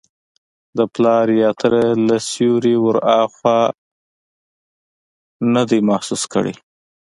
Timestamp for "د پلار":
0.77-1.25